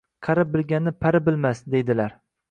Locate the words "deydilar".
1.75-2.17